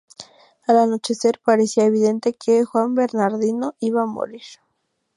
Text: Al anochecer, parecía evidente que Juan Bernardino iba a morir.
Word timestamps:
Al 0.65 0.79
anochecer, 0.79 1.39
parecía 1.45 1.85
evidente 1.85 2.33
que 2.33 2.65
Juan 2.65 2.95
Bernardino 2.95 3.75
iba 3.79 4.01
a 4.01 4.07
morir. 4.07 4.41